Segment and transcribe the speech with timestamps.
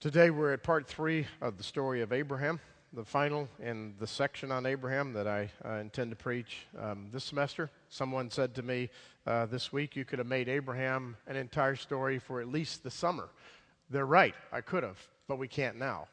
[0.00, 2.60] Today we're at part three of the story of Abraham,
[2.92, 7.24] the final in the section on Abraham that I uh, intend to preach um, this
[7.24, 7.68] semester.
[7.88, 8.90] Someone said to me
[9.26, 12.92] uh, this week, you could have made Abraham an entire story for at least the
[12.92, 13.28] summer.
[13.90, 16.06] They're right, I could have, but we can't now.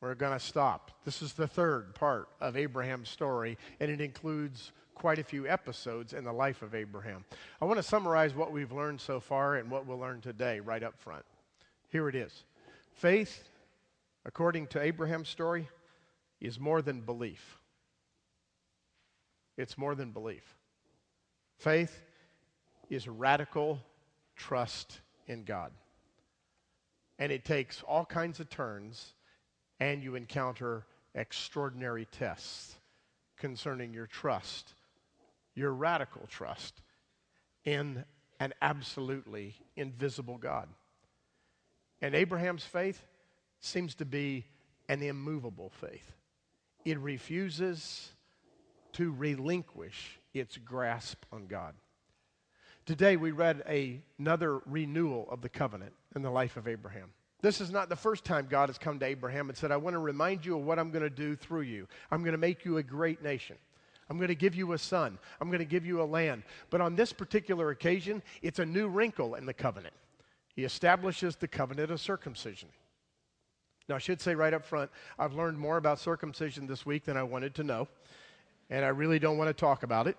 [0.00, 0.92] We're going to stop.
[1.04, 6.12] This is the third part of Abraham's story, and it includes quite a few episodes
[6.12, 7.24] in the life of Abraham.
[7.60, 10.84] I want to summarize what we've learned so far and what we'll learn today right
[10.84, 11.24] up front.
[11.90, 12.44] Here it is.
[12.98, 13.44] Faith,
[14.24, 15.68] according to Abraham's story,
[16.40, 17.60] is more than belief.
[19.56, 20.56] It's more than belief.
[21.58, 21.96] Faith
[22.90, 23.78] is radical
[24.34, 24.98] trust
[25.28, 25.70] in God.
[27.20, 29.14] And it takes all kinds of turns,
[29.78, 30.84] and you encounter
[31.14, 32.74] extraordinary tests
[33.36, 34.74] concerning your trust,
[35.54, 36.82] your radical trust
[37.64, 38.04] in
[38.40, 40.68] an absolutely invisible God.
[42.00, 43.04] And Abraham's faith
[43.60, 44.44] seems to be
[44.88, 46.12] an immovable faith.
[46.84, 48.10] It refuses
[48.92, 51.74] to relinquish its grasp on God.
[52.86, 57.10] Today we read a, another renewal of the covenant in the life of Abraham.
[57.40, 59.94] This is not the first time God has come to Abraham and said, I want
[59.94, 61.86] to remind you of what I'm going to do through you.
[62.10, 63.56] I'm going to make you a great nation.
[64.10, 65.18] I'm going to give you a son.
[65.40, 66.42] I'm going to give you a land.
[66.70, 69.94] But on this particular occasion, it's a new wrinkle in the covenant.
[70.58, 72.68] He establishes the covenant of circumcision.
[73.88, 77.16] Now, I should say right up front, I've learned more about circumcision this week than
[77.16, 77.86] I wanted to know,
[78.68, 80.16] and I really don't want to talk about it.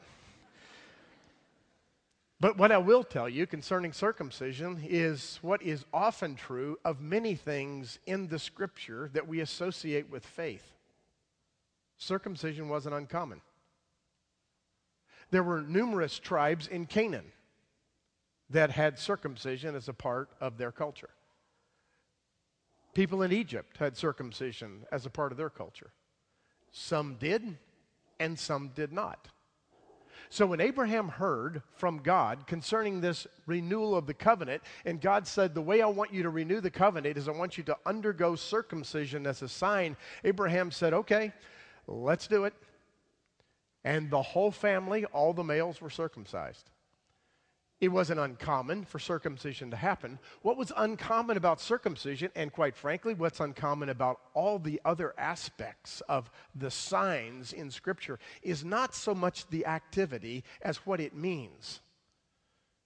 [2.39, 7.35] But what I will tell you concerning circumcision is what is often true of many
[7.35, 10.71] things in the scripture that we associate with faith.
[11.97, 13.41] Circumcision wasn't uncommon.
[15.31, 17.33] There were numerous tribes in Canaan
[18.49, 21.09] that had circumcision as a part of their culture.
[22.93, 25.91] People in Egypt had circumcision as a part of their culture.
[26.71, 27.57] Some did,
[28.19, 29.27] and some did not.
[30.31, 35.55] So when Abraham heard from God concerning this renewal of the covenant, and God said,
[35.55, 38.35] The way I want you to renew the covenant is I want you to undergo
[38.35, 41.33] circumcision as a sign, Abraham said, Okay,
[41.87, 42.53] let's do it.
[43.83, 46.69] And the whole family, all the males, were circumcised.
[47.81, 50.19] It wasn't uncommon for circumcision to happen.
[50.41, 56.01] What was uncommon about circumcision, and quite frankly, what's uncommon about all the other aspects
[56.09, 61.79] of the signs in Scripture, is not so much the activity as what it means.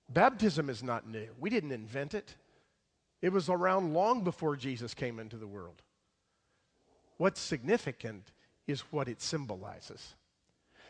[0.09, 2.35] Baptism is not new, we didn't invent it.
[3.23, 5.81] It was around long before Jesus came into the world.
[7.17, 8.31] What's significant
[8.67, 10.13] is what it symbolizes.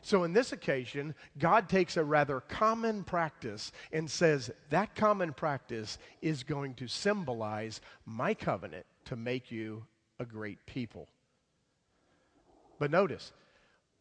[0.06, 5.98] So, in this occasion, God takes a rather common practice and says that common practice
[6.22, 9.86] is going to symbolize my covenant to make you
[10.20, 11.08] a great people.
[12.80, 13.32] But notice,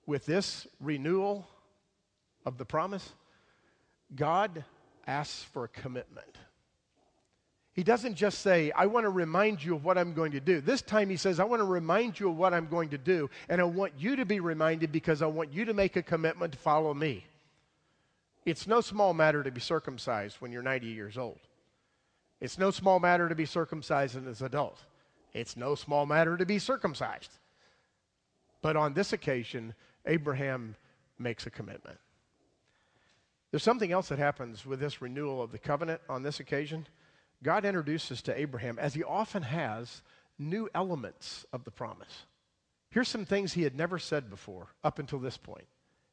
[0.05, 1.47] with this renewal
[2.45, 3.13] of the promise,
[4.17, 4.65] God
[5.07, 6.37] asks for a commitment.
[7.75, 10.61] He doesn't just say, I want to remind you of what I'm going to do.
[10.61, 13.31] This time he says, I want to remind you of what I'm going to do,
[13.49, 16.53] and I want you to be reminded because I want you to make a commitment
[16.53, 17.25] to follow me.
[18.45, 21.39] It's no small matter to be circumcised when you're 90 years old.
[22.41, 24.83] It's no small matter to be circumcised as an adult.
[25.33, 27.31] It's no small matter to be circumcised.
[28.61, 29.75] But on this occasion,
[30.07, 30.75] Abraham
[31.19, 31.99] makes a commitment.
[33.51, 36.87] There's something else that happens with this renewal of the covenant on this occasion.
[37.43, 40.03] God introduces to Abraham, as he often has,
[40.39, 42.27] new elements of the promise.
[42.91, 45.67] Here's some things he had never said before up until this point.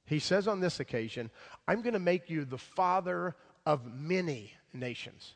[0.06, 1.30] He says on this occasion,
[1.68, 3.36] I'm going to make you the father
[3.66, 5.36] of many nations.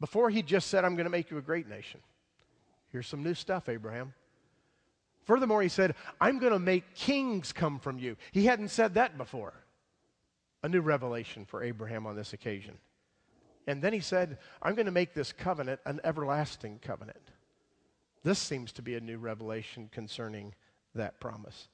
[0.00, 2.00] Before he just said, I'm going to make you a great nation.
[2.92, 4.12] Here's some new stuff, Abraham.
[5.24, 8.16] Furthermore, he said, I'm going to make kings come from you.
[8.32, 9.54] He hadn't said that before.
[10.62, 12.78] A new revelation for Abraham on this occasion.
[13.66, 17.30] And then he said, I'm going to make this covenant an everlasting covenant.
[18.22, 20.54] This seems to be a new revelation concerning
[20.94, 21.68] that promise.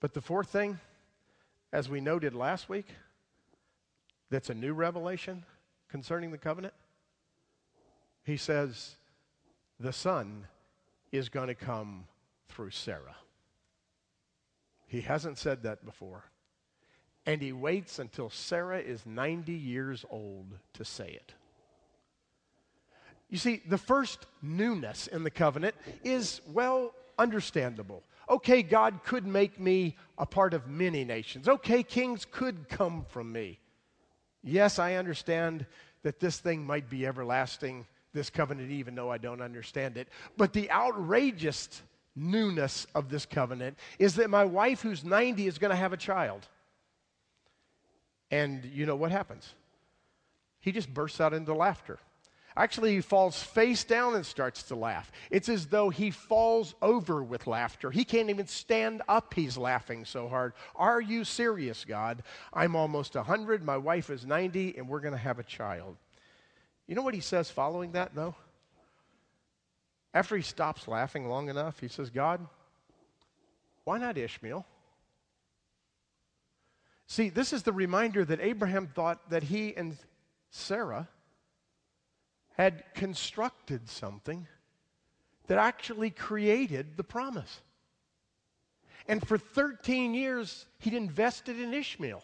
[0.00, 0.78] But the fourth thing,
[1.72, 2.86] as we noted last week,
[4.30, 5.44] that's a new revelation
[5.88, 6.74] concerning the covenant,
[8.24, 8.96] he says,
[9.80, 10.46] the son
[11.12, 12.04] is going to come
[12.48, 13.16] through Sarah.
[14.86, 16.24] He hasn't said that before
[17.28, 21.34] and he waits until Sarah is 90 years old to say it.
[23.28, 28.02] You see, the first newness in the covenant is, well, understandable.
[28.30, 31.48] Okay, God could make me a part of many nations.
[31.48, 33.58] Okay, kings could come from me.
[34.42, 35.66] Yes, I understand
[36.04, 37.86] that this thing might be everlasting.
[38.14, 40.08] this covenant, even though I don't understand it.
[40.38, 41.82] But the outrageous
[42.16, 45.98] newness of this covenant is that my wife, who's 90, is going to have a
[45.98, 46.48] child.
[48.30, 49.54] And you know what happens?
[50.60, 51.98] He just bursts out into laughter.
[52.56, 55.12] Actually, he falls face down and starts to laugh.
[55.30, 57.92] It's as though he falls over with laughter.
[57.92, 60.54] He can't even stand up, he's laughing so hard.
[60.74, 62.24] Are you serious, God?
[62.52, 65.96] I'm almost 100, my wife is 90, and we're going to have a child.
[66.88, 68.34] You know what he says following that, though?
[70.12, 72.44] After he stops laughing long enough, he says, God,
[73.84, 74.66] why not Ishmael?
[77.08, 79.96] See, this is the reminder that Abraham thought that he and
[80.50, 81.08] Sarah
[82.58, 84.46] had constructed something
[85.46, 87.62] that actually created the promise.
[89.06, 92.22] And for 13 years, he'd invested in Ishmael.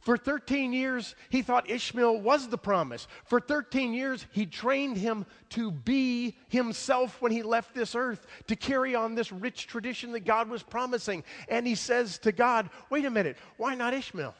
[0.00, 3.08] For 13 years, he thought Ishmael was the promise.
[3.24, 8.54] For 13 years, he trained him to be himself when he left this earth, to
[8.54, 11.24] carry on this rich tradition that God was promising.
[11.48, 14.34] And he says to God, Wait a minute, why not Ishmael?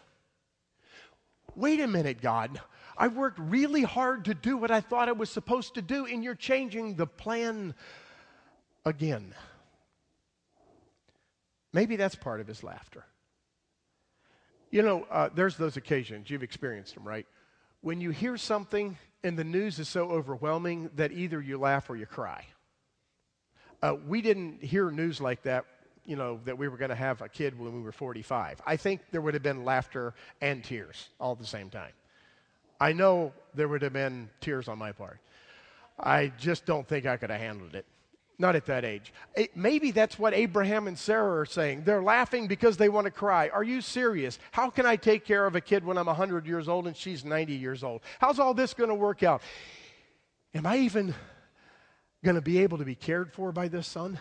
[1.56, 2.60] Wait a minute, God.
[2.96, 6.22] I worked really hard to do what I thought I was supposed to do, and
[6.22, 7.74] you're changing the plan
[8.84, 9.34] again.
[11.72, 13.04] Maybe that's part of his laughter.
[14.70, 17.26] You know, uh, there's those occasions, you've experienced them, right?
[17.80, 21.96] When you hear something and the news is so overwhelming that either you laugh or
[21.96, 22.44] you cry.
[23.82, 25.64] Uh, we didn't hear news like that,
[26.04, 28.60] you know, that we were going to have a kid when we were 45.
[28.66, 31.92] I think there would have been laughter and tears all at the same time.
[32.80, 35.18] I know there would have been tears on my part.
[35.98, 37.86] I just don't think I could have handled it.
[38.40, 39.12] Not at that age.
[39.34, 41.82] It, maybe that's what Abraham and Sarah are saying.
[41.84, 43.48] They're laughing because they want to cry.
[43.48, 44.38] Are you serious?
[44.52, 47.24] How can I take care of a kid when I'm 100 years old and she's
[47.24, 48.00] 90 years old?
[48.20, 49.42] How's all this going to work out?
[50.54, 51.14] Am I even
[52.24, 54.20] going to be able to be cared for by this son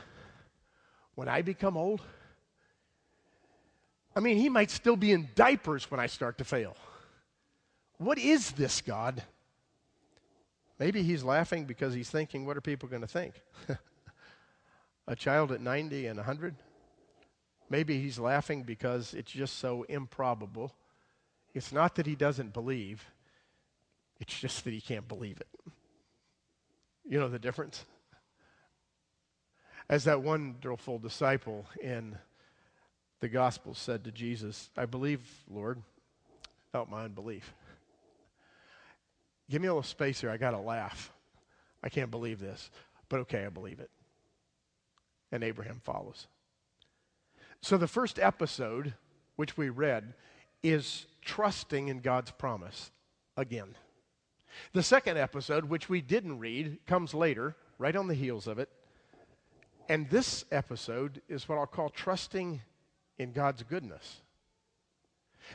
[1.14, 2.02] when I become old?
[4.16, 6.76] I mean, he might still be in diapers when I start to fail.
[8.00, 9.22] What is this, God?
[10.80, 13.36] Maybe he's laughing because he's thinking, what are people going to think?
[15.08, 16.56] a child at 90 and 100?
[17.70, 20.74] Maybe he's laughing because it's just so improbable.
[21.54, 23.04] It's not that he doesn't believe,
[24.20, 25.72] it's just that he can't believe it.
[27.08, 27.86] You know the difference?
[29.90, 32.18] As that wonderful disciple in
[33.20, 35.82] the gospel said to Jesus, I believe, Lord,
[36.74, 37.54] help my unbelief.
[39.50, 40.30] Give me a little space here.
[40.30, 41.12] I got to laugh.
[41.82, 42.70] I can't believe this.
[43.08, 43.90] But okay, I believe it.
[45.32, 46.28] And Abraham follows.
[47.62, 48.94] So the first episode,
[49.36, 50.14] which we read,
[50.64, 52.92] is trusting in God's promise
[53.36, 53.76] again.
[54.74, 58.70] The second episode, which we didn't read, comes later, right on the heels of it.
[59.90, 62.62] And this episode is what I'll call trusting
[63.18, 64.22] in God's goodness.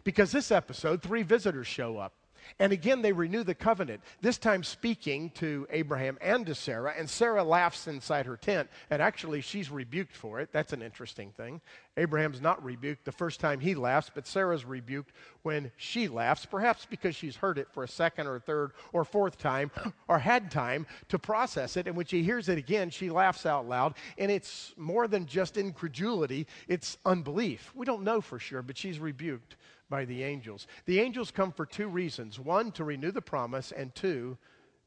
[0.04, 2.14] Because this episode, three visitors show up.
[2.58, 6.94] And again, they renew the covenant, this time speaking to Abraham and to Sarah.
[6.96, 10.50] And Sarah laughs inside her tent, and actually, she's rebuked for it.
[10.52, 11.60] That's an interesting thing.
[11.96, 15.12] Abraham's not rebuked the first time he laughs, but Sarah's rebuked
[15.42, 19.36] when she laughs, perhaps because she's heard it for a second or third or fourth
[19.36, 19.70] time,
[20.08, 21.86] or had time to process it.
[21.86, 23.94] And when she hears it again, she laughs out loud.
[24.16, 27.70] And it's more than just incredulity, it's unbelief.
[27.74, 29.56] We don't know for sure, but she's rebuked
[29.92, 30.66] by the angels.
[30.86, 34.38] The angels come for two reasons one, to renew the promise, and two,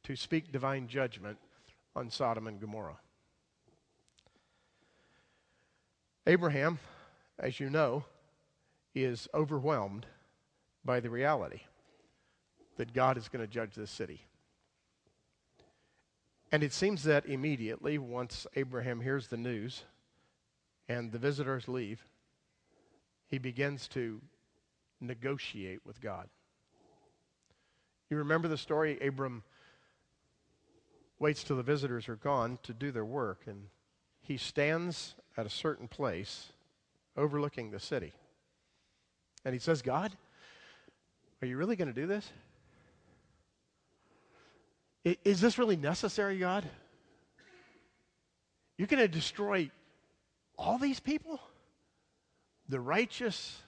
[0.02, 1.38] to speak divine judgment
[1.96, 2.98] on Sodom and Gomorrah.
[6.26, 6.80] Abraham,
[7.38, 8.04] as you know,
[8.96, 10.08] is overwhelmed
[10.84, 11.60] by the reality
[12.78, 14.26] that God is going to judge this city.
[16.52, 19.84] And it seems that immediately, once Abraham hears the news
[20.90, 22.04] and the visitors leave,
[23.28, 24.20] he begins to
[25.02, 26.28] negotiate with God.
[28.10, 29.00] You remember the story?
[29.00, 29.44] Abram
[31.20, 33.68] waits till the visitors are gone to do their work, and
[34.22, 36.52] he stands at a certain place
[37.18, 38.14] overlooking the city.
[39.44, 40.12] And he says, God,
[41.42, 42.30] are you really going to do this?
[45.24, 46.68] Is this really necessary, God?
[48.78, 49.70] You're going to destroy
[50.58, 51.40] all these people?
[52.70, 53.62] The righteous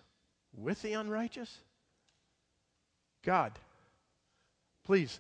[0.58, 1.56] with the unrighteous?
[3.24, 3.54] God,
[4.84, 5.20] please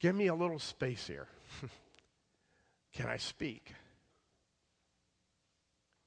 [0.00, 1.28] give me a little space here.
[2.94, 3.72] Can I speak?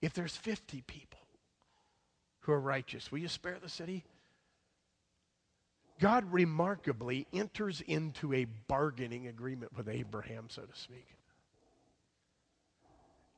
[0.02, 1.20] If there's 50 people
[2.42, 4.04] who are righteous, will you spare the city?
[6.00, 11.08] God remarkably enters into a bargaining agreement with Abraham, so to speak.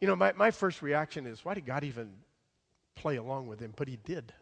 [0.02, 2.12] You know, my, my first reaction is, why did God even
[2.96, 3.74] play along with him?
[3.76, 4.34] But he did.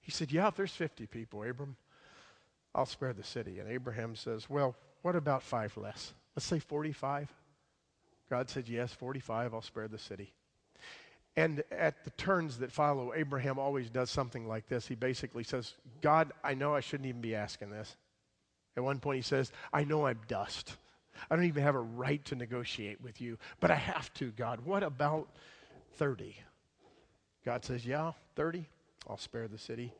[0.00, 1.76] He said, Yeah, if there's 50 people, Abram,
[2.74, 3.58] I'll spare the city.
[3.58, 6.12] And Abraham says, Well, what about five less?
[6.36, 7.32] Let's say 45.
[8.28, 10.32] God said, Yes, 45, I'll spare the city.
[11.36, 14.86] And at the turns that follow, Abraham always does something like this.
[14.86, 17.96] He basically says, God, I know I shouldn't even be asking this.
[18.76, 20.76] At one point, he says, I know I'm dust.
[21.30, 24.60] I don't even have a right to negotiate with you, but I have to, God.
[24.64, 25.28] What about
[25.94, 26.36] 30?
[27.44, 28.66] God says, Yeah, 30.
[29.08, 29.92] I'll spare the city.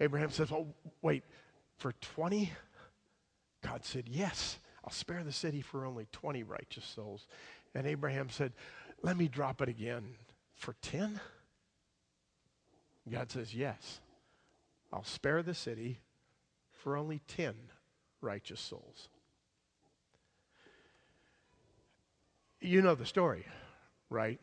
[0.00, 0.68] Abraham says, Oh,
[1.02, 1.24] wait,
[1.76, 2.52] for 20?
[3.62, 7.26] God said, Yes, I'll spare the city for only 20 righteous souls.
[7.74, 8.52] And Abraham said,
[9.02, 10.04] Let me drop it again
[10.54, 11.20] for 10?
[13.10, 14.00] God says, Yes,
[14.92, 16.00] I'll spare the city
[16.70, 17.54] for only 10
[18.20, 19.08] righteous souls.
[22.60, 23.44] You know the story,
[24.08, 24.40] right?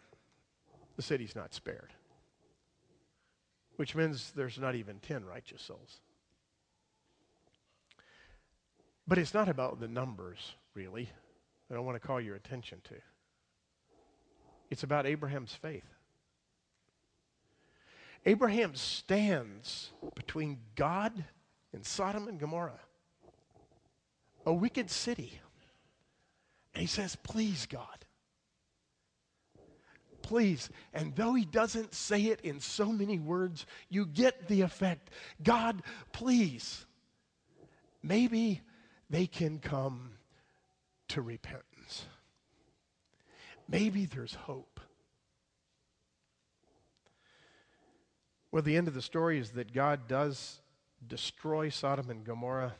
[0.95, 1.91] The city's not spared,
[3.81, 6.01] which means there's not even 10 righteous souls.
[9.07, 11.09] But it's not about the numbers, really,
[11.67, 12.93] that I want to call your attention to.
[14.69, 15.95] It's about Abraham's faith.
[18.23, 21.25] Abraham stands between God
[21.73, 22.81] and Sodom and Gomorrah,
[24.45, 25.41] a wicked city.
[26.75, 28.00] And he says, Please, God,
[30.21, 30.69] please.
[30.93, 35.09] And though he doesn't say it in so many words, you get the effect.
[35.43, 36.85] God, please.
[38.03, 38.61] Maybe
[39.09, 40.11] they can come
[41.09, 42.05] to repentance.
[43.67, 44.79] Maybe there's hope.
[48.51, 50.59] Well, the end of the story is that God does
[51.07, 52.75] destroy Sodom and Gomorrah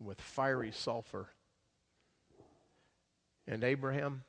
[0.00, 1.28] with fiery sulfur.
[3.46, 4.24] And Abraham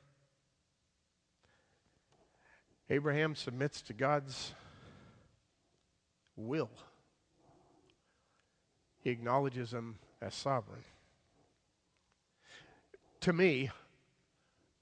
[2.90, 4.54] Abraham submits to God's
[6.36, 6.70] will.
[9.02, 10.84] He acknowledges him as sovereign.
[13.20, 13.70] To me,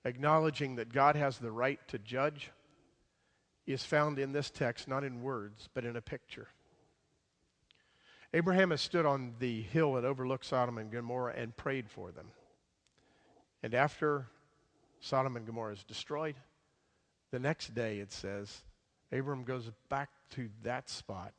[0.05, 2.51] acknowledging that God has the right to judge
[3.67, 6.49] is found in this text, not in words, but in a picture.
[8.33, 12.27] Abraham has stood on the hill that overlooks Sodom and Gomorrah and prayed for them.
[13.63, 14.29] And after
[15.01, 16.37] Sodom and Gomorrah is destroyed,
[17.31, 18.63] the next day, it says,
[19.13, 21.33] Abram goes back to that spot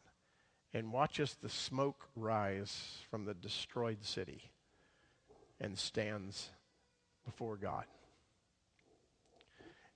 [0.74, 4.52] and watches the smoke rise from the destroyed city
[5.60, 6.50] and stands
[7.26, 7.86] before God.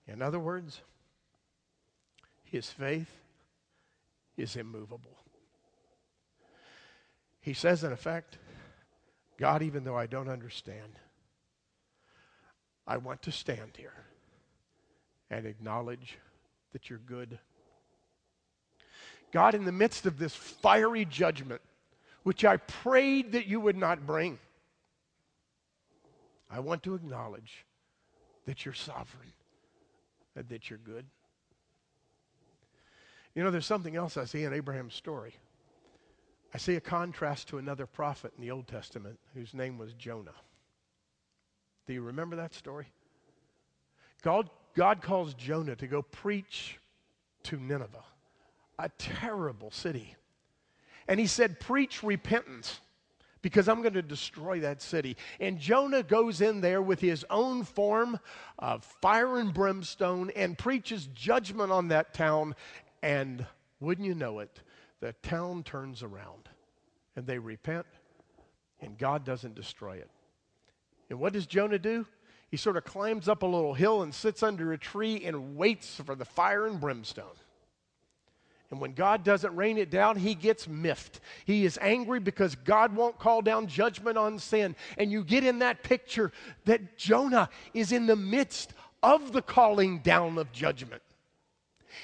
[0.07, 0.81] In other words,
[2.43, 3.11] his faith
[4.37, 5.17] is immovable.
[7.41, 8.37] He says, in effect,
[9.37, 10.99] God, even though I don't understand,
[12.85, 13.93] I want to stand here
[15.31, 16.19] and acknowledge
[16.73, 17.39] that you're good.
[19.31, 21.61] God, in the midst of this fiery judgment,
[22.23, 24.37] which I prayed that you would not bring,
[26.49, 27.65] I want to acknowledge
[28.45, 29.31] that you're sovereign
[30.35, 31.05] and that you're good.
[33.33, 35.33] You know, there's something else I see in Abraham's story.
[36.53, 40.35] I see a contrast to another prophet in the Old Testament whose name was Jonah.
[41.87, 42.87] Do you remember that story?
[44.21, 46.79] God, God calls Jonah to go preach
[47.43, 48.03] to Nineveh,
[48.79, 50.15] a terrible city.
[51.07, 52.79] And he said, Preach repentance
[53.41, 55.17] because I'm going to destroy that city.
[55.39, 58.19] And Jonah goes in there with his own form
[58.59, 62.55] of fire and brimstone and preaches judgment on that town.
[63.01, 63.45] And
[63.79, 64.61] wouldn't you know it,
[64.99, 66.49] the town turns around
[67.15, 67.85] and they repent,
[68.79, 70.09] and God doesn't destroy it.
[71.09, 72.05] And what does Jonah do?
[72.51, 75.95] He sort of climbs up a little hill and sits under a tree and waits
[75.95, 77.25] for the fire and brimstone.
[78.69, 81.21] And when God doesn't rain it down, he gets miffed.
[81.45, 84.75] He is angry because God won't call down judgment on sin.
[84.97, 86.31] And you get in that picture
[86.65, 91.01] that Jonah is in the midst of the calling down of judgment.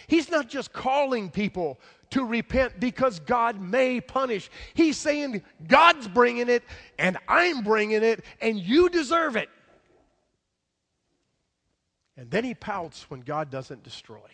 [0.07, 4.49] He's not just calling people to repent because God may punish.
[4.73, 6.63] He's saying, God's bringing it,
[6.97, 9.49] and I'm bringing it, and you deserve it.
[12.17, 14.27] And then he pouts when God doesn't destroy.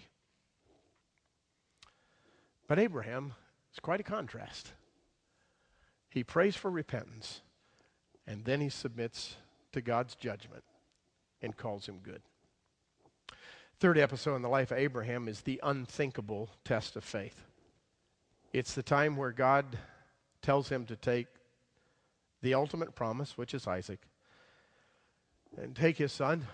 [2.68, 3.34] But Abraham
[3.74, 4.72] is quite a contrast.
[6.10, 7.42] He prays for repentance,
[8.26, 9.36] and then he submits
[9.74, 10.64] to God's judgment
[11.42, 12.22] and calls him good.
[13.80, 17.44] Third episode in the life of Abraham is the unthinkable test of faith.
[18.54, 19.78] It's the time where God
[20.42, 21.28] tells him to take
[22.42, 24.00] the ultimate promise, which is Isaac,
[25.58, 26.48] and take his son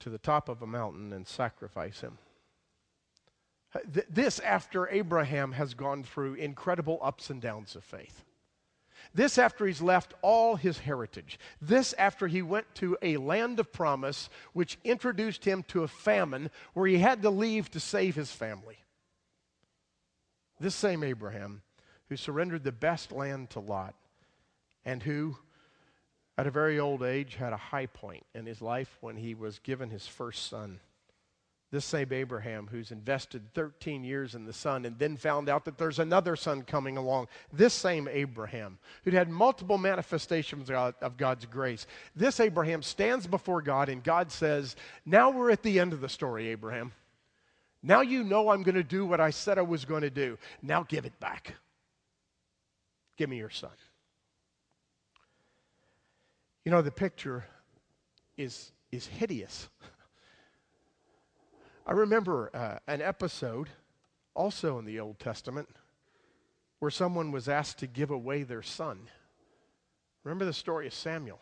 [0.00, 2.18] to the top of a mountain and sacrifice him.
[4.08, 8.24] This after Abraham has gone through incredible ups and downs of faith.
[9.14, 11.38] This after he's left all his heritage.
[11.60, 16.50] This after he went to a land of promise, which introduced him to a famine
[16.74, 18.78] where he had to leave to save his family.
[20.60, 21.62] This same Abraham,
[22.08, 23.94] who surrendered the best land to Lot,
[24.84, 25.36] and who,
[26.38, 29.58] at a very old age, had a high point in his life when he was
[29.58, 30.78] given his first son.
[31.72, 35.76] This same Abraham, who's invested 13 years in the son and then found out that
[35.76, 37.26] there's another son coming along.
[37.52, 41.86] This same Abraham, who'd had multiple manifestations of God's grace.
[42.14, 46.08] This Abraham stands before God and God says, Now we're at the end of the
[46.08, 46.92] story, Abraham.
[47.82, 50.38] Now you know I'm going to do what I said I was going to do.
[50.62, 51.54] Now give it back.
[53.16, 53.70] Give me your son.
[56.68, 57.46] You know, the picture
[58.36, 59.70] is, is hideous.
[61.86, 63.70] I remember uh, an episode,
[64.34, 65.66] also in the Old Testament,
[66.80, 68.98] where someone was asked to give away their son.
[70.24, 71.40] Remember the story of Samuel?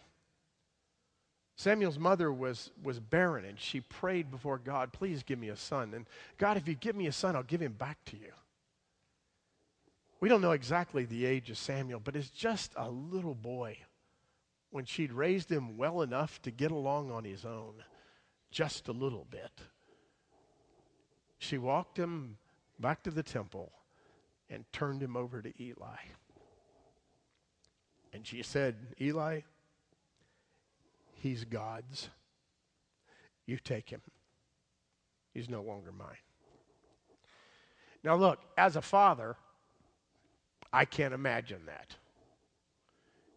[1.56, 5.92] Samuel's mother was, was barren and she prayed before God, please give me a son.
[5.92, 6.06] And
[6.38, 8.30] God, if you give me a son, I'll give him back to you.
[10.20, 13.78] We don't know exactly the age of Samuel, but it's just a little boy
[14.70, 17.74] when she'd raised him well enough to get along on his own,
[18.50, 19.62] just a little bit
[21.38, 22.38] she walked him
[22.78, 23.72] back to the temple
[24.48, 25.96] and turned him over to Eli.
[28.12, 29.40] And she said, Eli,
[31.14, 32.08] he's God's.
[33.44, 34.00] You take him.
[35.34, 36.16] He's no longer mine.
[38.02, 39.36] Now, look, as a father,
[40.72, 41.96] I can't imagine that.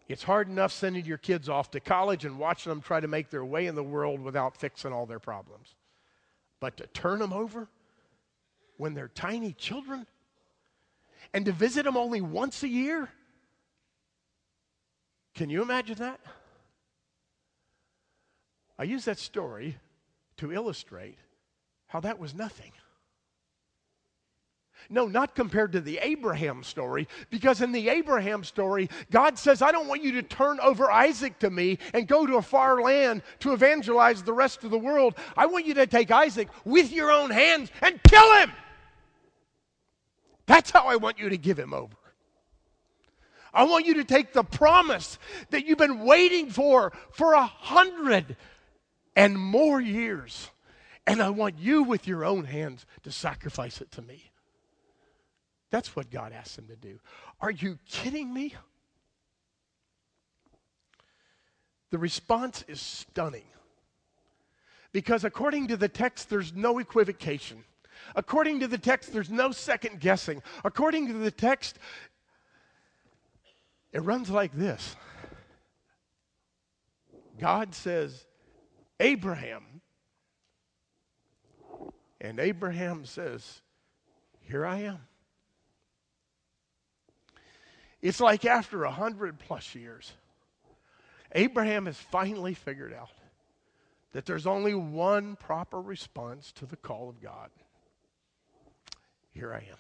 [0.09, 3.29] It's hard enough sending your kids off to college and watching them try to make
[3.29, 5.75] their way in the world without fixing all their problems.
[6.59, 7.69] But to turn them over
[8.77, 10.07] when they're tiny children
[11.31, 13.07] and to visit them only once a year?
[15.35, 16.19] Can you imagine that?
[18.79, 19.77] I use that story
[20.37, 21.19] to illustrate
[21.85, 22.71] how that was nothing.
[24.89, 29.71] No, not compared to the Abraham story, because in the Abraham story, God says, I
[29.71, 33.21] don't want you to turn over Isaac to me and go to a far land
[33.39, 35.15] to evangelize the rest of the world.
[35.37, 38.51] I want you to take Isaac with your own hands and kill him.
[40.45, 41.95] That's how I want you to give him over.
[43.53, 48.37] I want you to take the promise that you've been waiting for for a hundred
[49.15, 50.49] and more years,
[51.05, 54.28] and I want you with your own hands to sacrifice it to me.
[55.71, 56.99] That's what God asked them to do.
[57.39, 58.55] Are you kidding me?
[61.91, 63.45] The response is stunning.
[64.91, 67.63] Because according to the text, there's no equivocation.
[68.15, 70.41] According to the text, there's no second guessing.
[70.63, 71.77] According to the text,
[73.91, 74.95] it runs like this
[77.39, 78.25] God says,
[78.99, 79.63] Abraham.
[82.21, 83.61] And Abraham says,
[84.41, 84.99] Here I am.
[88.01, 90.13] It's like after a hundred plus years,
[91.33, 93.09] Abraham has finally figured out
[94.13, 97.49] that there's only one proper response to the call of God
[99.39, 99.77] here I am.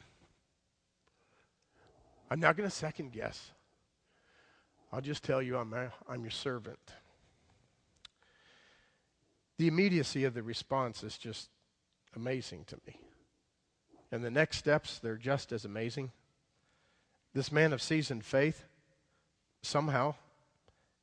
[2.31, 3.51] I'm not going to second guess.
[4.91, 5.73] I'll just tell you I'm,
[6.07, 6.79] I'm your servant.
[9.57, 11.49] The immediacy of the response is just
[12.15, 12.99] amazing to me.
[14.11, 16.11] And the next steps, they're just as amazing.
[17.33, 18.65] This man of seasoned faith
[19.61, 20.15] somehow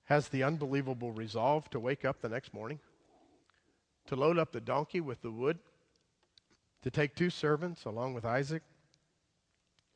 [0.04, 2.80] has the unbelievable resolve to wake up the next morning,
[4.06, 5.58] to load up the donkey with the wood
[6.86, 8.62] to take two servants along with Isaac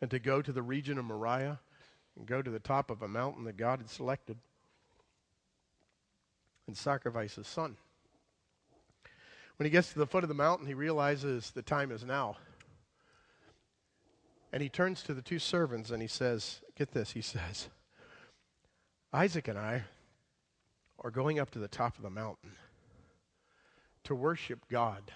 [0.01, 1.61] and to go to the region of Moriah
[2.17, 4.37] and go to the top of a mountain that God had selected
[6.67, 7.77] and sacrifice his son.
[9.57, 12.39] When he gets to the foot of the mountain, he realizes the time is now.
[14.53, 17.69] And he turns to the two servants and he says, Get this, he says,
[19.13, 19.85] Isaac and I
[20.99, 22.53] are going up to the top of the mountain
[24.05, 25.13] to worship God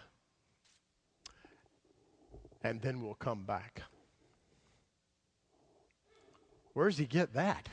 [2.64, 3.82] and then we'll come back.
[6.72, 7.68] Where does he get that?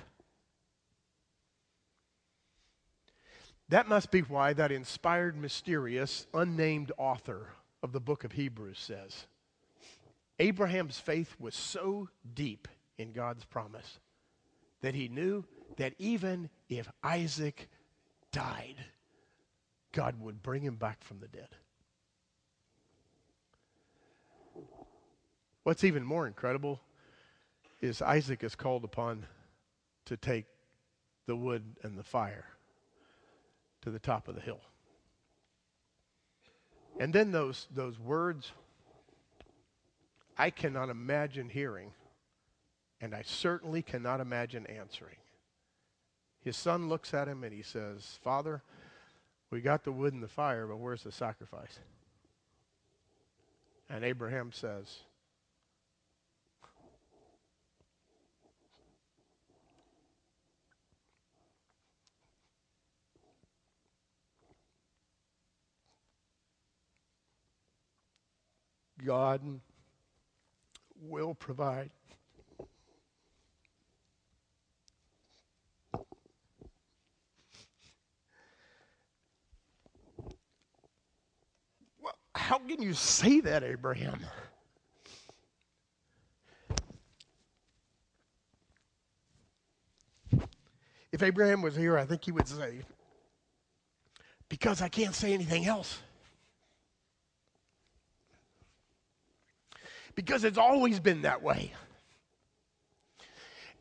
[3.69, 9.25] That must be why that inspired, mysterious, unnamed author of the book of Hebrews says
[10.41, 13.99] Abraham's faith was so deep in God's promise
[14.81, 15.45] that he knew
[15.77, 17.69] that even if Isaac
[18.31, 18.77] died,
[19.91, 21.49] God would bring him back from the dead.
[25.61, 26.81] What's even more incredible
[27.79, 29.27] is Isaac is called upon
[30.05, 30.45] to take
[31.27, 32.45] the wood and the fire
[33.83, 34.61] to the top of the hill.
[36.99, 38.51] And then those, those words
[40.41, 41.91] I cannot imagine hearing,
[42.99, 45.17] and I certainly cannot imagine answering.
[46.43, 48.63] His son looks at him and he says, Father,
[49.51, 51.77] we got the wood and the fire, but where's the sacrifice?
[53.87, 55.01] And Abraham says,
[69.05, 69.61] God
[71.01, 71.89] will provide.
[82.01, 84.19] Well, how can you say that, Abraham?
[91.11, 92.81] If Abraham was here, I think he would say,
[94.47, 95.99] Because I can't say anything else.
[100.15, 101.73] Because it's always been that way.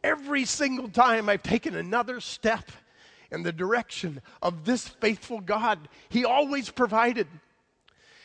[0.03, 2.71] Every single time I've taken another step
[3.31, 7.27] in the direction of this faithful God, He always provided.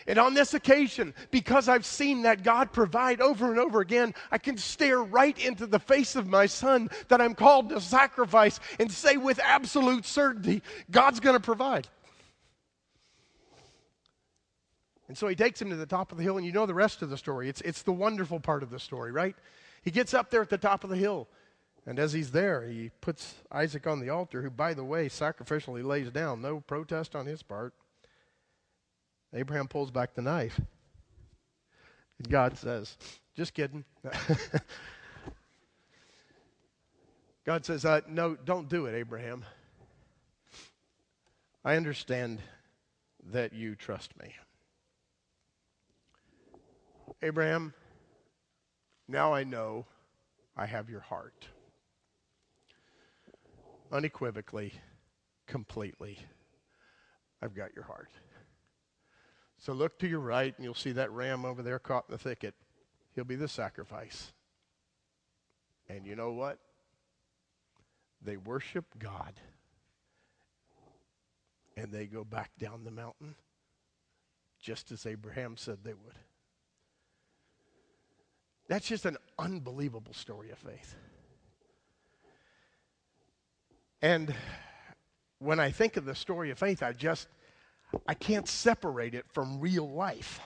[0.07, 4.37] And on this occasion, because I've seen that God provide over and over again, I
[4.37, 8.91] can stare right into the face of my son that I'm called to sacrifice and
[8.91, 11.87] say with absolute certainty, God's going to provide.
[15.07, 16.73] And so he takes him to the top of the hill, and you know the
[16.73, 17.47] rest of the story.
[17.47, 19.35] It's, it's the wonderful part of the story, right?
[19.83, 21.27] He gets up there at the top of the hill,
[21.85, 25.83] and as he's there, he puts Isaac on the altar, who, by the way, sacrificially
[25.83, 26.41] lays down.
[26.41, 27.75] No protest on his part.
[29.33, 30.59] Abraham pulls back the knife.
[32.17, 32.97] And God says,
[33.35, 33.83] Just kidding.
[37.45, 39.45] God says, uh, No, don't do it, Abraham.
[41.63, 42.41] I understand
[43.31, 44.33] that you trust me.
[47.25, 47.73] Abraham,
[49.07, 49.87] now I know
[50.55, 51.47] I have your heart.
[53.91, 54.71] Unequivocally,
[55.47, 56.19] completely,
[57.41, 58.09] I've got your heart.
[59.57, 62.19] So look to your right, and you'll see that ram over there caught in the
[62.19, 62.53] thicket.
[63.15, 64.31] He'll be the sacrifice.
[65.89, 66.59] And you know what?
[68.21, 69.33] They worship God.
[71.75, 73.33] And they go back down the mountain
[74.61, 76.19] just as Abraham said they would.
[78.67, 80.95] That's just an unbelievable story of faith.
[84.01, 84.33] And
[85.39, 87.27] when I think of the story of faith, I just
[88.07, 90.39] I can't separate it from real life.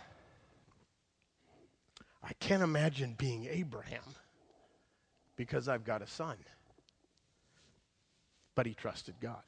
[2.24, 4.04] I can't imagine being Abraham
[5.36, 6.36] because I've got a son.
[8.56, 9.42] But he trusted God.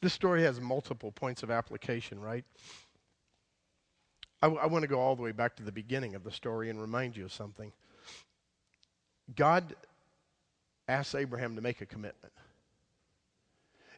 [0.00, 2.44] This story has multiple points of application, right?
[4.40, 6.80] I, want to go all the way back to the beginning of the story and
[6.80, 7.72] remind you of something.
[9.34, 9.74] God
[10.86, 12.32] asks Abraham to make a commitment.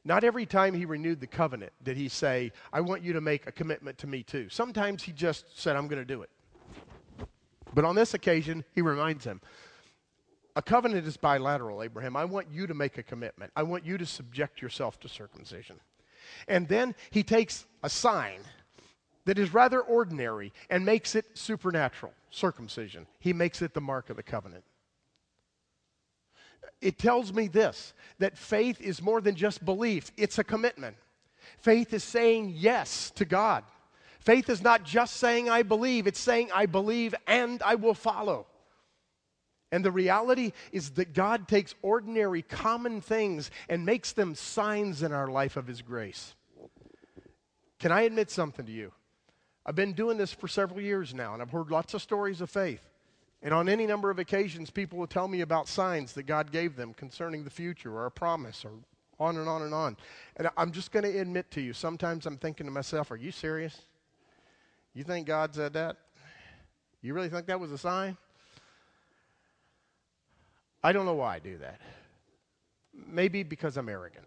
[0.02, 3.46] Not every time he renewed the covenant did he say, I want you to make
[3.46, 4.48] a commitment to me too.
[4.48, 6.30] Sometimes he just said, I'm going to do it.
[7.74, 9.40] But on this occasion, he reminds him,
[10.56, 12.16] a covenant is bilateral, Abraham.
[12.16, 13.52] I want you to make a commitment.
[13.54, 15.76] I want you to subject yourself to circumcision.
[16.48, 18.40] And then he takes a sign
[19.24, 23.06] that is rather ordinary and makes it supernatural circumcision.
[23.18, 24.64] He makes it the mark of the covenant.
[26.80, 30.96] It tells me this that faith is more than just belief, it's a commitment.
[31.58, 33.64] Faith is saying yes to God.
[34.20, 38.46] Faith is not just saying I believe, it's saying I believe and I will follow.
[39.72, 45.12] And the reality is that God takes ordinary, common things and makes them signs in
[45.12, 46.34] our life of His grace.
[47.78, 48.92] Can I admit something to you?
[49.66, 52.50] I've been doing this for several years now, and I've heard lots of stories of
[52.50, 52.88] faith.
[53.42, 56.76] And on any number of occasions, people will tell me about signs that God gave
[56.76, 58.72] them concerning the future or a promise or
[59.18, 59.96] on and on and on.
[60.36, 63.30] And I'm just going to admit to you, sometimes I'm thinking to myself, are you
[63.30, 63.82] serious?
[64.94, 65.96] You think God said that?
[67.02, 68.16] You really think that was a sign?
[70.82, 71.80] I don't know why I do that.
[72.92, 74.26] Maybe because I'm arrogant.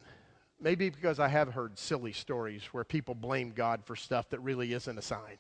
[0.64, 4.72] Maybe because I have heard silly stories where people blame God for stuff that really
[4.72, 5.38] isn't a sign.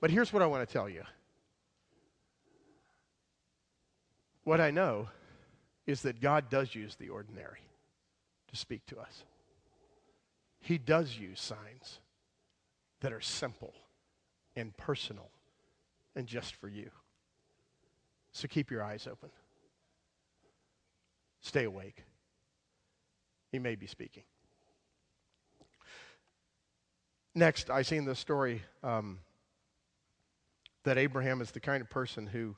[0.00, 1.02] But here's what I want to tell you.
[4.44, 5.10] What I know
[5.86, 7.60] is that God does use the ordinary
[8.48, 9.24] to speak to us.
[10.60, 11.98] He does use signs
[13.00, 13.74] that are simple
[14.56, 15.28] and personal
[16.16, 16.90] and just for you.
[18.32, 19.28] So keep your eyes open.
[21.42, 22.04] Stay awake.
[23.52, 24.24] He may be speaking.
[27.34, 29.20] Next, I see in the story um,
[30.84, 32.56] that Abraham is the kind of person who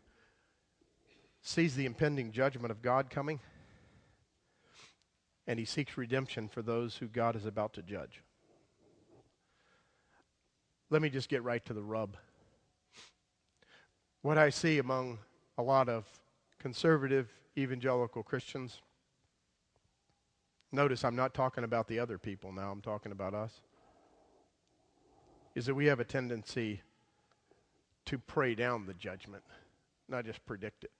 [1.42, 3.40] sees the impending judgment of God coming
[5.46, 8.22] and he seeks redemption for those who God is about to judge.
[10.90, 12.16] Let me just get right to the rub.
[14.22, 15.18] What I see among
[15.58, 16.06] a lot of
[16.58, 17.28] conservative
[17.58, 18.80] evangelical Christians,
[20.74, 23.60] notice I'm not talking about the other people now, I'm talking about us,
[25.54, 26.82] is that we have a tendency
[28.06, 29.42] to pray down the judgment,
[30.08, 30.90] not just predict it.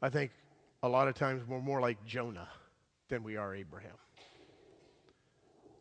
[0.00, 0.30] I think
[0.82, 2.48] a lot of times we're more like Jonah
[3.08, 3.96] than we are Abraham.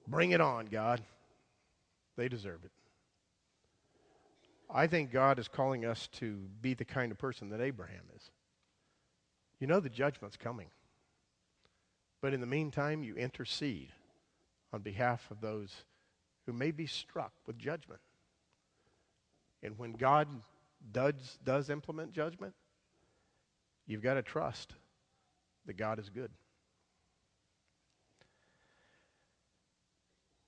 [0.07, 1.01] Bring it on, God.
[2.17, 2.71] They deserve it.
[4.73, 8.31] I think God is calling us to be the kind of person that Abraham is.
[9.60, 10.67] You know the judgment's coming.
[12.21, 13.89] But in the meantime, you intercede
[14.71, 15.73] on behalf of those
[16.45, 17.99] who may be struck with judgment.
[19.63, 20.27] And when God
[20.91, 22.53] does, does implement judgment,
[23.88, 24.73] you've got to trust
[25.65, 26.31] that God is good.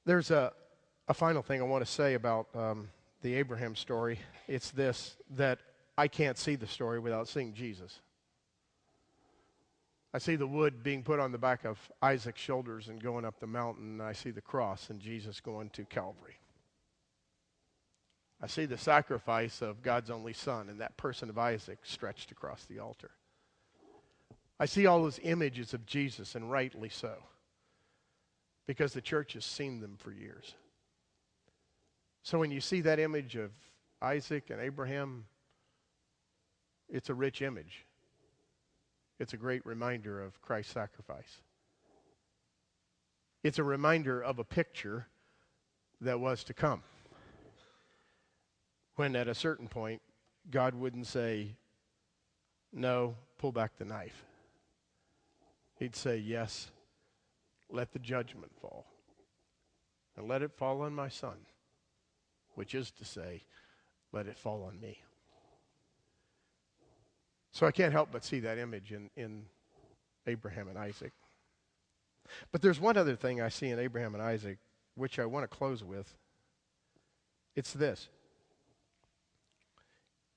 [0.05, 0.51] There's a,
[1.07, 2.89] a final thing I want to say about um,
[3.21, 4.19] the Abraham story.
[4.47, 5.59] It's this that
[5.97, 7.99] I can't see the story without seeing Jesus.
[10.13, 13.39] I see the wood being put on the back of Isaac's shoulders and going up
[13.39, 16.37] the mountain, I see the cross and Jesus going to Calvary.
[18.39, 22.65] I see the sacrifice of God's only Son and that person of Isaac stretched across
[22.65, 23.11] the altar.
[24.59, 27.15] I see all those images of Jesus, and rightly so,
[28.67, 30.53] because the church has seen them for years.
[32.21, 33.51] So when you see that image of
[34.01, 35.25] Isaac and Abraham,
[36.87, 37.85] it's a rich image.
[39.23, 41.41] It's a great reminder of Christ's sacrifice.
[43.41, 45.07] It's a reminder of a picture
[46.01, 46.83] that was to come.
[48.95, 50.01] When at a certain point,
[50.51, 51.55] God wouldn't say,
[52.71, 54.25] No, pull back the knife
[55.83, 56.71] he'd say, Yes,
[57.69, 58.85] let the judgment fall.
[60.15, 61.37] And let it fall on my son,
[62.55, 63.43] which is to say,
[64.11, 65.02] let it fall on me.
[67.53, 69.45] So I can't help but see that image in, in
[70.25, 71.13] Abraham and Isaac.
[72.51, 74.57] But there's one other thing I see in Abraham and Isaac,
[74.95, 76.11] which I want to close with.
[77.55, 78.09] It's this.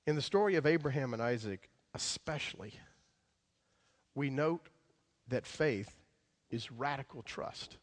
[0.05, 2.73] In the story of Abraham and Isaac, especially,
[4.13, 4.69] we note
[5.27, 5.91] that faith
[6.51, 7.77] is radical trust.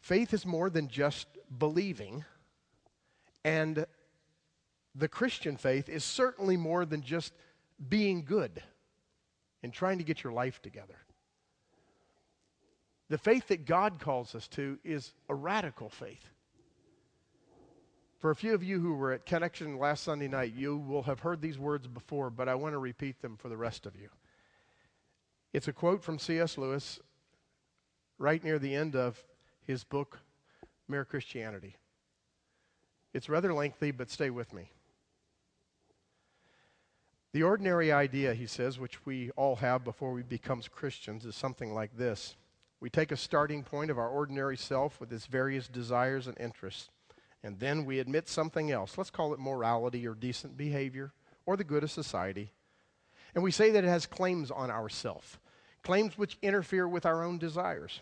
[0.00, 1.28] Faith is more than just
[1.58, 2.24] believing,
[3.44, 3.84] and
[4.94, 7.34] the Christian faith is certainly more than just
[7.86, 8.62] being good
[9.62, 10.98] and trying to get your life together.
[13.08, 16.28] The faith that God calls us to is a radical faith.
[18.18, 21.20] For a few of you who were at Connection last Sunday night, you will have
[21.20, 24.08] heard these words before, but I want to repeat them for the rest of you.
[25.52, 26.58] It's a quote from C.S.
[26.58, 26.98] Lewis
[28.18, 29.22] right near the end of
[29.62, 30.18] his book,
[30.88, 31.76] Mere Christianity.
[33.14, 34.72] It's rather lengthy, but stay with me.
[37.32, 41.74] The ordinary idea, he says, which we all have before we become Christians, is something
[41.74, 42.36] like this.
[42.80, 46.88] We take a starting point of our ordinary self with its various desires and interests,
[47.42, 48.96] and then we admit something else.
[48.96, 51.12] Let's call it morality or decent behavior
[51.44, 52.52] or the good of society.
[53.34, 55.38] And we say that it has claims on ourself,
[55.82, 58.00] claims which interfere with our own desires.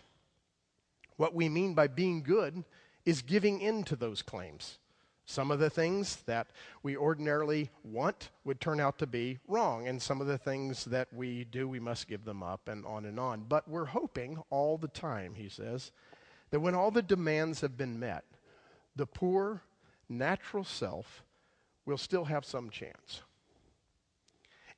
[1.17, 2.63] What we mean by being good
[3.05, 4.77] is giving in to those claims.
[5.29, 6.47] Some of the things that
[6.83, 11.11] we ordinarily want would turn out to be wrong, and some of the things that
[11.13, 13.43] we do, we must give them up, and on and on.
[13.47, 15.91] But we're hoping all the time, he says,
[16.49, 18.23] that when all the demands have been met,
[18.95, 19.61] the poor,
[20.07, 21.23] natural self
[21.85, 23.21] will still have some chance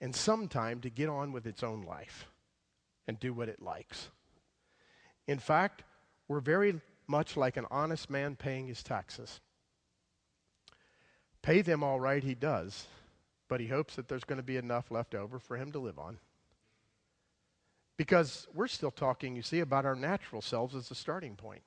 [0.02, 2.28] and some time to get on with its own life
[3.08, 4.10] and do what it likes.
[5.28, 5.84] In fact,
[6.28, 9.42] we're very much like an honest man paying his taxes.
[11.42, 12.86] Pay them all right, he does,
[13.48, 15.98] but he hopes that there's going to be enough left over for him to live
[15.98, 16.18] on.
[17.98, 21.64] Because we're still talking, you see, about our natural selves as a starting point.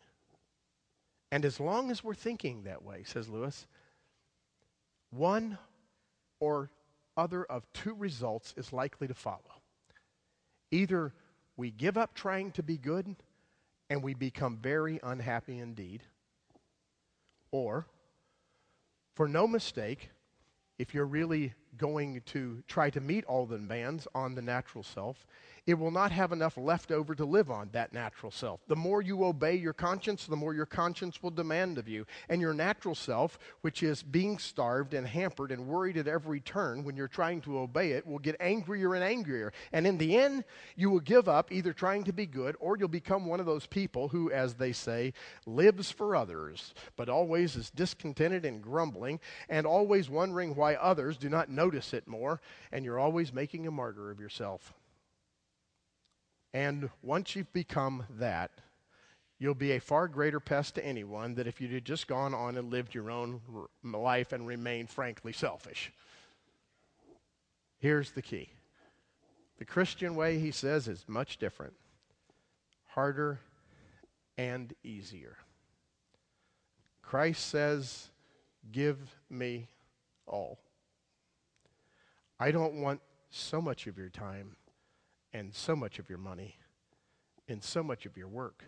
[1.30, 3.66] And as long as we're thinking that way, says Lewis,
[5.10, 5.58] one
[6.40, 6.70] or
[7.16, 9.62] other of two results is likely to follow.
[10.70, 11.12] Either
[11.56, 13.14] we give up trying to be good
[13.90, 16.02] and we become very unhappy indeed,
[17.50, 17.86] or,
[19.14, 20.10] for no mistake,
[20.78, 25.26] if you're really going to try to meet all the demands on the natural self,
[25.66, 28.60] it will not have enough left over to live on that natural self.
[28.66, 32.04] The more you obey your conscience, the more your conscience will demand of you.
[32.28, 36.82] And your natural self, which is being starved and hampered and worried at every turn
[36.82, 39.52] when you're trying to obey it, will get angrier and angrier.
[39.72, 40.44] And in the end,
[40.74, 43.66] you will give up either trying to be good or you'll become one of those
[43.66, 45.12] people who, as they say,
[45.46, 51.28] lives for others, but always is discontented and grumbling and always wondering why others do
[51.28, 52.40] not notice it more.
[52.72, 54.74] And you're always making a martyr of yourself.
[56.54, 58.50] And once you've become that,
[59.38, 62.70] you'll be a far greater pest to anyone than if you'd just gone on and
[62.70, 63.40] lived your own
[63.82, 65.92] life and remained frankly selfish.
[67.78, 68.50] Here's the key
[69.58, 71.74] the Christian way, he says, is much different,
[72.88, 73.38] harder
[74.36, 75.36] and easier.
[77.02, 78.08] Christ says,
[78.70, 79.68] Give me
[80.26, 80.58] all.
[82.38, 84.56] I don't want so much of your time
[85.32, 86.56] and so much of your money
[87.48, 88.64] and so much of your work.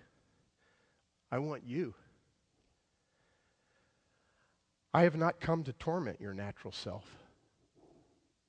[1.31, 1.95] I want you.
[4.93, 7.05] I have not come to torment your natural self,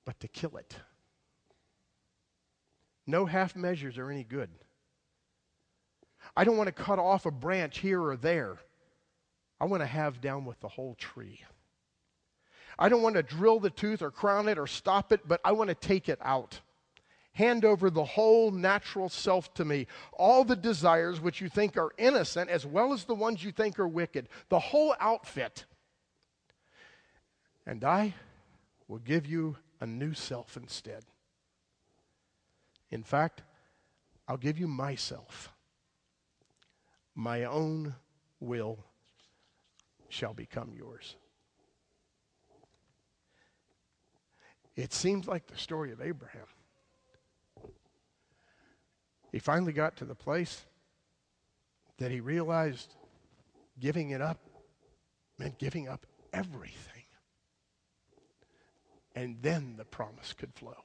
[0.05, 0.75] but to kill it.
[3.07, 4.49] No half measures are any good.
[6.35, 8.57] I don't want to cut off a branch here or there.
[9.59, 11.41] I want to have down with the whole tree.
[12.77, 15.53] I don't want to drill the tooth or crown it or stop it, but I
[15.53, 16.59] want to take it out.
[17.35, 19.87] Hand over the whole natural self to me.
[20.13, 23.77] All the desires which you think are innocent, as well as the ones you think
[23.77, 24.29] are wicked.
[24.47, 25.65] The whole outfit.
[27.67, 28.13] And I
[28.87, 31.03] will give you a new self instead.
[32.89, 33.41] In fact,
[34.29, 35.51] I'll give you myself.
[37.15, 37.95] My own
[38.39, 38.79] will
[40.07, 41.17] shall become yours.
[44.77, 46.47] It seems like the story of Abraham.
[49.35, 50.63] He finally got to the place
[51.97, 52.95] that he realized
[53.77, 54.39] giving it up
[55.37, 57.03] meant giving up everything.
[59.13, 60.77] And then the promise could flow.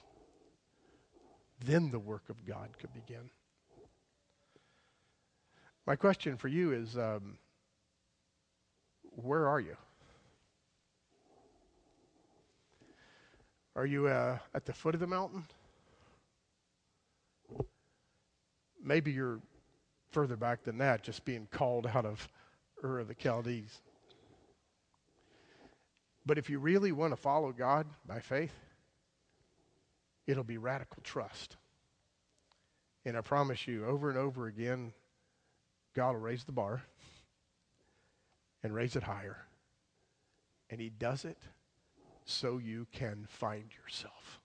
[1.64, 3.30] Then the work of God could begin.
[5.86, 7.38] My question for you is um,
[9.14, 9.76] where are you?
[13.76, 15.44] Are you uh, at the foot of the mountain?
[18.90, 19.38] Maybe you're
[20.11, 22.29] further back than that, just being called out of
[22.83, 23.83] Ur of the Chaldees.
[26.26, 28.53] But if you really want to follow God by faith,
[30.26, 31.57] it'll be radical trust.
[33.05, 34.92] And I promise you, over and over again,
[35.94, 36.83] God will raise the bar
[38.64, 39.37] and raise it higher.
[40.68, 41.38] And He does it
[42.24, 44.40] so you can find yourself,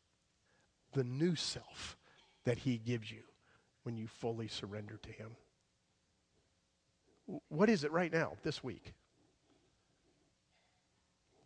[0.93, 1.97] the new self
[2.43, 3.23] that He gives you
[3.85, 5.29] when you fully surrender to Him.
[7.49, 8.93] What is it right now, this week?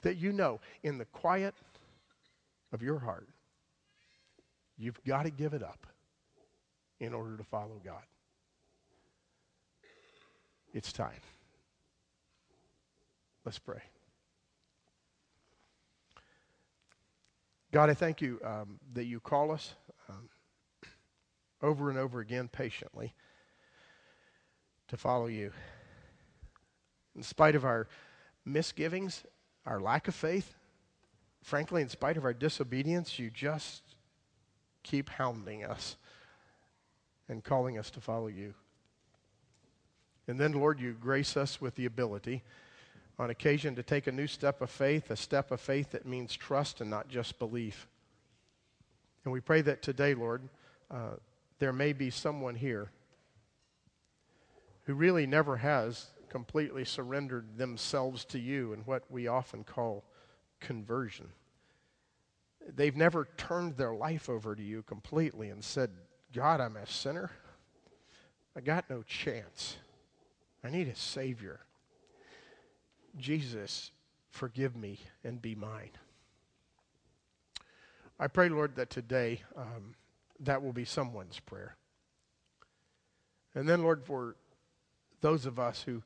[0.04, 1.54] That you know in the quiet
[2.72, 3.28] of your heart,
[4.78, 5.86] you've got to give it up
[7.02, 8.04] in order to follow God.
[10.74, 11.12] It's time.
[13.44, 13.82] Let's pray.
[17.74, 19.74] God, I thank you um, that you call us
[21.62, 23.14] over and over again patiently
[24.88, 25.52] to follow you.
[27.16, 27.88] In spite of our
[28.46, 29.24] misgivings,
[29.66, 30.56] our lack of faith,
[31.44, 33.84] frankly, in spite of our disobedience, you just
[34.84, 35.96] keep hounding us
[37.28, 38.54] and calling us to follow you.
[40.28, 42.44] And then, Lord, you grace us with the ability
[43.18, 46.36] on occasion to take a new step of faith, a step of faith that means
[46.36, 47.88] trust and not just belief.
[49.26, 50.42] And we pray that today, Lord,
[50.90, 51.16] uh,
[51.60, 52.90] there may be someone here
[54.86, 60.04] who really never has completely surrendered themselves to you in what we often call
[60.60, 61.28] conversion.
[62.76, 65.92] They've never turned their life over to you completely and said,
[66.34, 67.32] God, I'm a sinner.
[68.56, 69.78] I got no chance.
[70.64, 71.62] I need a Savior.
[73.18, 73.92] Jesus,
[74.30, 75.92] forgive me and be mine.
[78.20, 79.96] I pray, Lord, that today um,
[80.40, 81.76] that will be someone's prayer.
[83.56, 84.36] And then, Lord, for
[85.22, 86.04] those of us who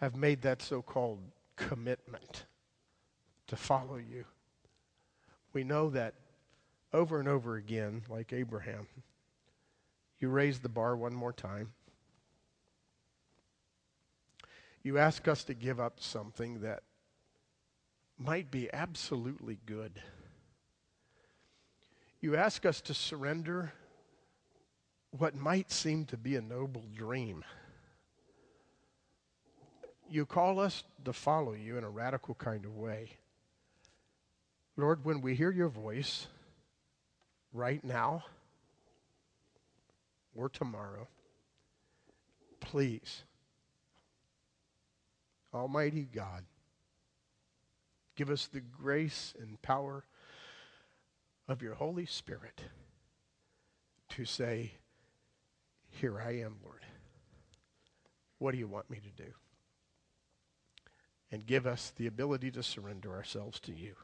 [0.00, 1.20] have made that so called
[1.56, 2.44] commitment
[3.46, 4.24] to follow you.
[5.52, 6.14] We know that
[6.92, 8.88] over and over again, like Abraham,
[10.18, 11.72] you raise the bar one more time.
[14.82, 16.82] You ask us to give up something that
[18.18, 20.02] might be absolutely good.
[22.22, 23.72] You ask us to surrender
[25.10, 27.44] what might seem to be a noble dream.
[30.08, 33.10] You call us to follow you in a radical kind of way.
[34.76, 36.28] Lord, when we hear your voice
[37.52, 38.24] right now
[40.36, 41.08] or tomorrow,
[42.60, 43.24] please,
[45.52, 46.44] Almighty God,
[48.14, 50.04] give us the grace and power
[51.52, 52.62] of your Holy Spirit
[54.08, 54.72] to say,
[55.90, 56.80] Here I am, Lord.
[58.38, 59.30] What do you want me to do?
[61.30, 63.94] And give us the ability to surrender ourselves to you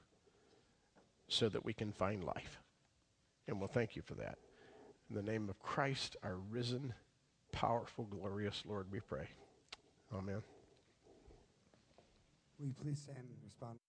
[1.27, 2.61] so that we can find life.
[3.47, 4.39] And we'll thank you for that.
[5.11, 6.95] In the name of Christ, our risen,
[7.51, 9.29] powerful, glorious Lord, we pray.
[10.15, 10.43] Amen.
[12.59, 13.77] Will you please stand and respond?